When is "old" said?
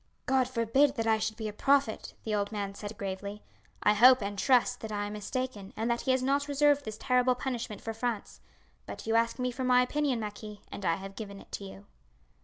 2.33-2.51